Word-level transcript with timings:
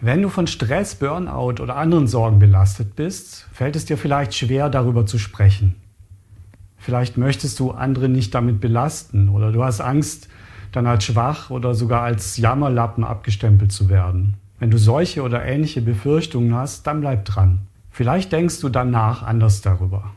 Wenn 0.00 0.22
du 0.22 0.28
von 0.28 0.46
Stress, 0.46 0.94
Burnout 0.94 1.60
oder 1.60 1.76
anderen 1.76 2.06
Sorgen 2.06 2.38
belastet 2.38 2.94
bist, 2.94 3.48
fällt 3.52 3.74
es 3.74 3.84
dir 3.84 3.98
vielleicht 3.98 4.32
schwer, 4.32 4.70
darüber 4.70 5.06
zu 5.06 5.18
sprechen. 5.18 5.74
Vielleicht 6.76 7.18
möchtest 7.18 7.58
du 7.58 7.72
andere 7.72 8.08
nicht 8.08 8.32
damit 8.32 8.60
belasten 8.60 9.28
oder 9.28 9.50
du 9.50 9.64
hast 9.64 9.80
Angst, 9.80 10.28
dann 10.70 10.86
als 10.86 11.02
schwach 11.02 11.50
oder 11.50 11.74
sogar 11.74 12.02
als 12.02 12.36
Jammerlappen 12.36 13.02
abgestempelt 13.02 13.72
zu 13.72 13.88
werden. 13.88 14.34
Wenn 14.60 14.70
du 14.70 14.78
solche 14.78 15.22
oder 15.22 15.44
ähnliche 15.44 15.82
Befürchtungen 15.82 16.54
hast, 16.54 16.86
dann 16.86 17.00
bleib 17.00 17.24
dran. 17.24 17.60
Vielleicht 17.90 18.30
denkst 18.30 18.60
du 18.60 18.68
danach 18.68 19.24
anders 19.24 19.62
darüber. 19.62 20.12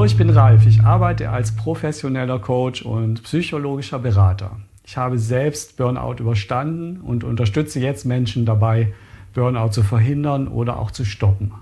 Hallo, 0.00 0.06
ich 0.06 0.16
bin 0.16 0.30
Ralf. 0.30 0.66
Ich 0.66 0.80
arbeite 0.80 1.28
als 1.28 1.54
professioneller 1.54 2.38
Coach 2.38 2.80
und 2.80 3.22
psychologischer 3.22 3.98
Berater. 3.98 4.52
Ich 4.82 4.96
habe 4.96 5.18
selbst 5.18 5.76
Burnout 5.76 6.14
überstanden 6.20 7.02
und 7.02 7.22
unterstütze 7.22 7.80
jetzt 7.80 8.06
Menschen 8.06 8.46
dabei, 8.46 8.94
Burnout 9.34 9.72
zu 9.72 9.82
verhindern 9.82 10.48
oder 10.48 10.78
auch 10.78 10.90
zu 10.90 11.04
stoppen. 11.04 11.52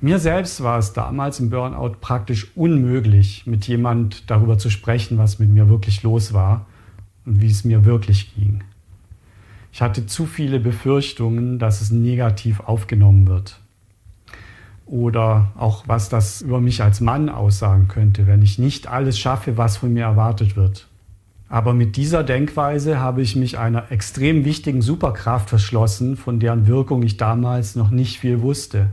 Mir 0.00 0.18
selbst 0.18 0.60
war 0.60 0.80
es 0.80 0.92
damals 0.92 1.38
im 1.38 1.50
Burnout 1.50 1.98
praktisch 2.00 2.50
unmöglich, 2.56 3.46
mit 3.46 3.68
jemand 3.68 4.28
darüber 4.28 4.58
zu 4.58 4.68
sprechen, 4.68 5.18
was 5.18 5.38
mit 5.38 5.50
mir 5.50 5.68
wirklich 5.68 6.02
los 6.02 6.32
war 6.32 6.66
und 7.26 7.40
wie 7.40 7.50
es 7.52 7.64
mir 7.64 7.84
wirklich 7.84 8.34
ging. 8.34 8.64
Ich 9.70 9.82
hatte 9.82 10.06
zu 10.06 10.26
viele 10.26 10.58
Befürchtungen, 10.58 11.60
dass 11.60 11.80
es 11.80 11.92
negativ 11.92 12.58
aufgenommen 12.58 13.28
wird. 13.28 13.60
Oder 14.86 15.52
auch 15.58 15.84
was 15.88 16.08
das 16.08 16.42
über 16.42 16.60
mich 16.60 16.82
als 16.82 17.00
Mann 17.00 17.28
aussagen 17.28 17.88
könnte, 17.88 18.26
wenn 18.26 18.42
ich 18.42 18.58
nicht 18.58 18.86
alles 18.86 19.18
schaffe, 19.18 19.56
was 19.56 19.76
von 19.76 19.92
mir 19.92 20.04
erwartet 20.04 20.56
wird. 20.56 20.86
Aber 21.48 21.74
mit 21.74 21.96
dieser 21.96 22.24
Denkweise 22.24 22.98
habe 22.98 23.22
ich 23.22 23.36
mich 23.36 23.58
einer 23.58 23.90
extrem 23.92 24.44
wichtigen 24.44 24.82
Superkraft 24.82 25.48
verschlossen, 25.48 26.16
von 26.16 26.40
deren 26.40 26.66
Wirkung 26.66 27.02
ich 27.02 27.16
damals 27.16 27.76
noch 27.76 27.90
nicht 27.90 28.18
viel 28.18 28.42
wusste. 28.42 28.88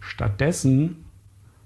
Stattdessen 0.00 0.96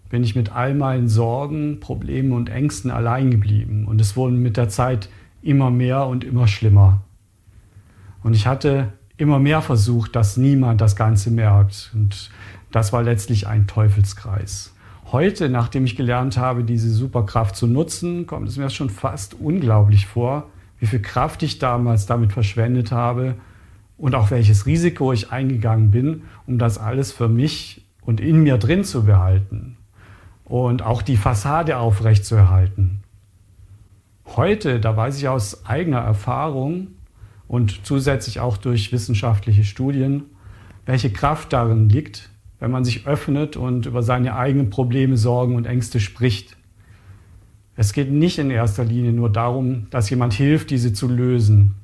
bin 0.08 0.22
ich 0.22 0.36
mit 0.36 0.52
all 0.52 0.74
meinen 0.74 1.08
Sorgen, 1.08 1.80
Problemen 1.80 2.32
und 2.32 2.48
Ängsten 2.48 2.90
allein 2.90 3.30
geblieben 3.30 3.86
und 3.86 4.00
es 4.00 4.16
wurden 4.16 4.40
mit 4.40 4.56
der 4.56 4.68
Zeit 4.68 5.08
immer 5.42 5.70
mehr 5.70 6.06
und 6.06 6.22
immer 6.22 6.46
schlimmer. 6.46 7.02
Und 8.22 8.34
ich 8.34 8.46
hatte 8.46 8.92
immer 9.16 9.38
mehr 9.38 9.62
versucht, 9.62 10.14
dass 10.14 10.36
niemand 10.36 10.80
das 10.80 10.94
Ganze 10.94 11.30
merkt 11.30 11.90
und 11.94 12.30
das 12.72 12.92
war 12.92 13.02
letztlich 13.02 13.46
ein 13.46 13.66
Teufelskreis. 13.66 14.72
Heute, 15.12 15.48
nachdem 15.48 15.84
ich 15.84 15.96
gelernt 15.96 16.36
habe, 16.36 16.64
diese 16.64 16.90
Superkraft 16.90 17.54
zu 17.54 17.66
nutzen, 17.66 18.26
kommt 18.26 18.48
es 18.48 18.56
mir 18.56 18.70
schon 18.70 18.90
fast 18.90 19.34
unglaublich 19.34 20.06
vor, 20.06 20.48
wie 20.78 20.86
viel 20.86 21.00
Kraft 21.00 21.42
ich 21.42 21.58
damals 21.58 22.06
damit 22.06 22.32
verschwendet 22.32 22.90
habe 22.92 23.36
und 23.96 24.14
auch 24.14 24.30
welches 24.30 24.66
Risiko 24.66 25.12
ich 25.12 25.30
eingegangen 25.30 25.90
bin, 25.90 26.22
um 26.46 26.58
das 26.58 26.78
alles 26.78 27.12
für 27.12 27.28
mich 27.28 27.86
und 28.00 28.20
in 28.20 28.42
mir 28.42 28.58
drin 28.58 28.84
zu 28.84 29.04
behalten 29.04 29.76
und 30.44 30.82
auch 30.82 31.02
die 31.02 31.16
Fassade 31.16 31.78
aufrechtzuerhalten. 31.78 33.02
Heute, 34.34 34.80
da 34.80 34.96
weiß 34.96 35.18
ich 35.18 35.28
aus 35.28 35.66
eigener 35.66 36.00
Erfahrung 36.00 36.88
und 37.48 37.86
zusätzlich 37.86 38.40
auch 38.40 38.56
durch 38.56 38.92
wissenschaftliche 38.92 39.64
Studien, 39.64 40.24
welche 40.84 41.12
Kraft 41.12 41.52
darin 41.52 41.88
liegt, 41.88 42.30
wenn 42.58 42.70
man 42.70 42.84
sich 42.84 43.06
öffnet 43.06 43.56
und 43.56 43.86
über 43.86 44.02
seine 44.02 44.36
eigenen 44.36 44.70
Probleme, 44.70 45.16
Sorgen 45.16 45.56
und 45.56 45.66
Ängste 45.66 46.00
spricht. 46.00 46.56
Es 47.76 47.92
geht 47.92 48.10
nicht 48.10 48.38
in 48.38 48.50
erster 48.50 48.84
Linie 48.84 49.12
nur 49.12 49.30
darum, 49.30 49.88
dass 49.90 50.08
jemand 50.08 50.32
hilft, 50.32 50.70
diese 50.70 50.92
zu 50.92 51.08
lösen, 51.08 51.74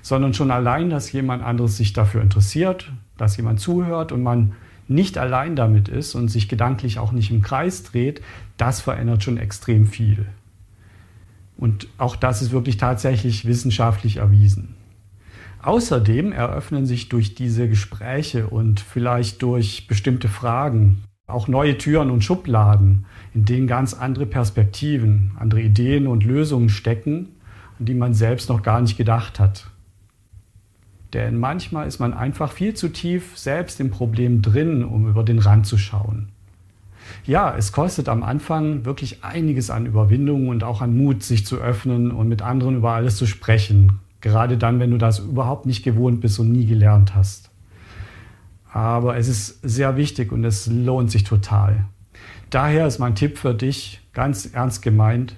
sondern 0.00 0.32
schon 0.32 0.50
allein, 0.50 0.88
dass 0.88 1.12
jemand 1.12 1.42
anderes 1.42 1.76
sich 1.76 1.92
dafür 1.92 2.22
interessiert, 2.22 2.90
dass 3.18 3.36
jemand 3.36 3.60
zuhört 3.60 4.12
und 4.12 4.22
man 4.22 4.52
nicht 4.88 5.18
allein 5.18 5.56
damit 5.56 5.88
ist 5.88 6.14
und 6.14 6.28
sich 6.28 6.48
gedanklich 6.48 6.98
auch 6.98 7.12
nicht 7.12 7.30
im 7.30 7.42
Kreis 7.42 7.82
dreht, 7.82 8.22
das 8.56 8.80
verändert 8.80 9.22
schon 9.22 9.38
extrem 9.38 9.86
viel. 9.86 10.26
Und 11.56 11.86
auch 11.98 12.16
das 12.16 12.42
ist 12.42 12.50
wirklich 12.50 12.78
tatsächlich 12.78 13.44
wissenschaftlich 13.44 14.16
erwiesen. 14.16 14.74
Außerdem 15.62 16.32
eröffnen 16.32 16.86
sich 16.86 17.08
durch 17.08 17.36
diese 17.36 17.68
Gespräche 17.68 18.48
und 18.48 18.80
vielleicht 18.80 19.42
durch 19.42 19.86
bestimmte 19.86 20.28
Fragen 20.28 21.04
auch 21.28 21.46
neue 21.46 21.78
Türen 21.78 22.10
und 22.10 22.24
Schubladen, 22.24 23.06
in 23.32 23.44
denen 23.44 23.68
ganz 23.68 23.94
andere 23.94 24.26
Perspektiven, 24.26 25.32
andere 25.38 25.62
Ideen 25.62 26.08
und 26.08 26.24
Lösungen 26.24 26.68
stecken, 26.68 27.28
an 27.78 27.86
die 27.86 27.94
man 27.94 28.12
selbst 28.12 28.48
noch 28.48 28.62
gar 28.62 28.80
nicht 28.80 28.96
gedacht 28.96 29.38
hat. 29.38 29.68
Denn 31.12 31.38
manchmal 31.38 31.86
ist 31.86 32.00
man 32.00 32.12
einfach 32.12 32.52
viel 32.52 32.74
zu 32.74 32.88
tief 32.88 33.38
selbst 33.38 33.78
im 33.80 33.90
Problem 33.90 34.42
drin, 34.42 34.84
um 34.84 35.08
über 35.08 35.22
den 35.22 35.38
Rand 35.38 35.66
zu 35.66 35.78
schauen. 35.78 36.28
Ja, 37.24 37.54
es 37.56 37.72
kostet 37.72 38.08
am 38.08 38.22
Anfang 38.22 38.84
wirklich 38.84 39.22
einiges 39.22 39.70
an 39.70 39.86
Überwindung 39.86 40.48
und 40.48 40.64
auch 40.64 40.80
an 40.80 40.96
Mut, 40.96 41.22
sich 41.22 41.46
zu 41.46 41.58
öffnen 41.58 42.10
und 42.10 42.28
mit 42.28 42.42
anderen 42.42 42.76
über 42.76 42.92
alles 42.92 43.16
zu 43.16 43.26
sprechen. 43.26 44.00
Gerade 44.22 44.56
dann, 44.56 44.80
wenn 44.80 44.92
du 44.92 44.98
das 44.98 45.18
überhaupt 45.18 45.66
nicht 45.66 45.82
gewohnt 45.82 46.20
bist 46.20 46.38
und 46.38 46.50
nie 46.50 46.64
gelernt 46.64 47.14
hast. 47.14 47.50
Aber 48.72 49.18
es 49.18 49.28
ist 49.28 49.58
sehr 49.62 49.96
wichtig 49.96 50.32
und 50.32 50.44
es 50.44 50.66
lohnt 50.66 51.10
sich 51.10 51.24
total. 51.24 51.84
Daher 52.48 52.86
ist 52.86 52.98
mein 52.98 53.14
Tipp 53.14 53.36
für 53.36 53.52
dich 53.52 54.00
ganz 54.14 54.46
ernst 54.46 54.80
gemeint. 54.80 55.36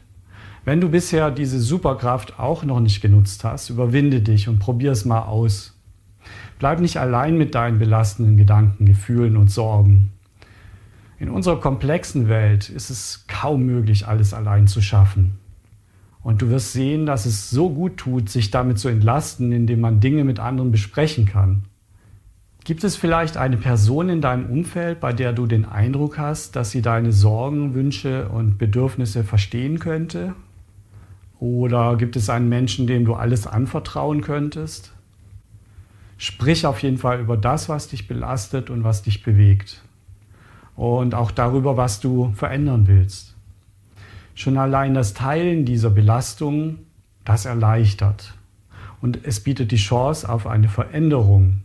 Wenn 0.65 0.81
du 0.81 0.91
bisher 0.91 1.31
diese 1.31 1.61
Superkraft 1.61 2.39
auch 2.39 2.62
noch 2.62 2.81
nicht 2.81 3.00
genutzt 3.00 3.43
hast, 3.43 3.71
überwinde 3.71 4.21
dich 4.21 4.49
und 4.49 4.59
probier 4.59 4.93
es 4.93 5.05
mal 5.05 5.22
aus. 5.22 5.77
Bleib 6.59 6.81
nicht 6.81 6.99
allein 6.99 7.37
mit 7.37 7.55
deinen 7.55 7.78
belastenden 7.78 8.37
Gedanken, 8.37 8.87
Gefühlen 8.87 9.37
und 9.37 9.51
Sorgen. 9.51 10.11
In 11.19 11.31
unserer 11.31 11.59
komplexen 11.59 12.28
Welt 12.28 12.69
ist 12.69 12.91
es 12.91 13.25
kaum 13.28 13.65
möglich, 13.65 14.06
alles 14.06 14.34
allein 14.34 14.66
zu 14.66 14.83
schaffen. 14.83 15.39
Und 16.25 16.43
du 16.43 16.51
wirst 16.51 16.73
sehen, 16.73 17.07
dass 17.07 17.27
es 17.27 17.51
so 17.51 17.71
gut 17.71 17.99
tut, 17.99 18.29
sich 18.29 18.51
damit 18.51 18.81
zu 18.81 18.89
entlasten, 18.89 19.53
indem 19.53 19.81
man 19.81 20.01
Dinge 20.01 20.25
mit 20.25 20.41
anderen 20.41 20.73
besprechen 20.73 21.27
kann. 21.27 21.67
Gibt 22.65 22.83
es 22.83 22.97
vielleicht 22.97 23.37
eine 23.37 23.59
Person 23.59 24.09
in 24.09 24.21
deinem 24.21 24.47
Umfeld, 24.51 24.99
bei 24.99 25.13
der 25.13 25.33
du 25.33 25.47
den 25.47 25.65
Eindruck 25.65 26.19
hast, 26.19 26.57
dass 26.57 26.73
sie 26.73 26.83
deine 26.83 27.13
Sorgen, 27.13 27.75
Wünsche 27.75 28.29
und 28.31 28.59
Bedürfnisse 28.59 29.23
verstehen 29.23 29.79
könnte 29.79 30.34
oder 31.45 31.97
gibt 31.97 32.17
es 32.17 32.31
einen 32.31 32.49
Menschen, 32.49 32.87
dem 32.87 33.05
du 33.05 33.13
alles 33.13 33.47
anvertrauen 33.47 34.23
könntest? 34.23 34.93
Sprich 36.17 36.65
auf 36.65 36.83
jeden 36.83 36.97
Fall 36.97 37.21
über 37.21 37.37
das, 37.37 37.69
was 37.69 37.89
dich 37.89 38.09
belastet 38.09 38.71
und 38.71 38.83
was 38.83 39.03
dich 39.03 39.23
bewegt. 39.23 39.83
Und 40.75 41.15
auch 41.15 41.31
darüber, 41.31 41.77
was 41.77 42.01
du 42.01 42.33
verändern 42.34 42.87
willst. 42.87 43.34
Schon 44.34 44.59
allein 44.59 44.95
das 44.95 45.15
Teilen 45.15 45.65
dieser 45.65 45.91
Belastung, 45.91 46.78
das 47.25 47.47
erleichtert. 47.47 48.34
Und 49.00 49.21
es 49.22 49.41
bietet 49.41 49.71
die 49.71 49.77
Chance 49.77 50.28
auf 50.28 50.47
eine 50.47 50.69
Veränderung, 50.69 51.62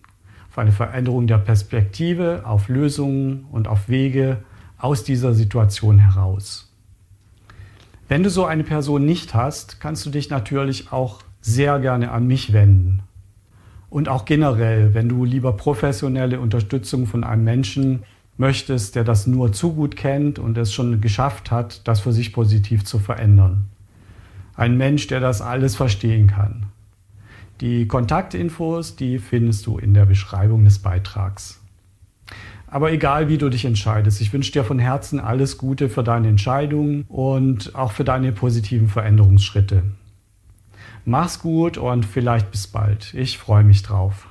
auf 0.49 0.57
eine 0.57 0.71
Veränderung 0.71 1.25
der 1.25 1.37
Perspektive, 1.37 2.43
auf 2.45 2.69
Lösungen 2.69 3.45
und 3.51 3.67
auf 3.67 3.89
Wege 3.89 4.37
aus 4.77 5.03
dieser 5.03 5.33
Situation 5.33 5.99
heraus. 5.99 6.71
Wenn 8.07 8.23
du 8.23 8.29
so 8.29 8.45
eine 8.45 8.63
Person 8.63 9.05
nicht 9.05 9.33
hast, 9.33 9.79
kannst 9.79 10.05
du 10.05 10.09
dich 10.09 10.29
natürlich 10.29 10.91
auch 10.91 11.21
sehr 11.41 11.79
gerne 11.79 12.11
an 12.11 12.27
mich 12.27 12.53
wenden. 12.53 13.01
Und 13.89 14.09
auch 14.09 14.25
generell, 14.25 14.93
wenn 14.93 15.09
du 15.09 15.25
lieber 15.25 15.53
professionelle 15.53 16.39
Unterstützung 16.39 17.07
von 17.07 17.23
einem 17.23 17.43
Menschen 17.43 18.03
möchtest, 18.39 18.95
der 18.95 19.03
das 19.03 19.27
nur 19.27 19.51
zu 19.51 19.73
gut 19.73 19.95
kennt 19.95 20.39
und 20.39 20.57
es 20.57 20.73
schon 20.73 21.01
geschafft 21.01 21.51
hat, 21.51 21.87
das 21.87 21.99
für 21.99 22.13
sich 22.13 22.33
positiv 22.33 22.85
zu 22.85 22.97
verändern. 22.97 23.65
Ein 24.55 24.77
Mensch, 24.77 25.07
der 25.07 25.19
das 25.19 25.41
alles 25.41 25.75
verstehen 25.75 26.27
kann. 26.27 26.67
Die 27.61 27.87
Kontaktinfos, 27.87 28.95
die 28.95 29.19
findest 29.19 29.65
du 29.65 29.77
in 29.77 29.93
der 29.93 30.05
Beschreibung 30.05 30.63
des 30.63 30.79
Beitrags. 30.79 31.59
Aber 32.67 32.91
egal, 32.91 33.27
wie 33.27 33.37
du 33.37 33.49
dich 33.49 33.65
entscheidest, 33.65 34.21
ich 34.21 34.31
wünsche 34.31 34.51
dir 34.51 34.63
von 34.63 34.79
Herzen 34.79 35.19
alles 35.19 35.57
Gute 35.57 35.89
für 35.89 36.03
deine 36.03 36.29
Entscheidungen 36.29 37.03
und 37.09 37.75
auch 37.75 37.91
für 37.91 38.03
deine 38.03 38.31
positiven 38.31 38.87
Veränderungsschritte. 38.87 39.83
Mach's 41.03 41.39
gut 41.39 41.77
und 41.77 42.05
vielleicht 42.05 42.51
bis 42.51 42.67
bald. 42.67 43.13
Ich 43.15 43.37
freue 43.37 43.63
mich 43.63 43.81
drauf. 43.81 44.27